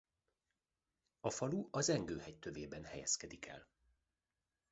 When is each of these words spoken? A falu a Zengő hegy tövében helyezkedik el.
A 1.19 1.29
falu 1.29 1.67
a 1.71 1.81
Zengő 1.81 2.17
hegy 2.19 2.37
tövében 2.39 2.83
helyezkedik 2.83 3.45
el. 3.45 3.67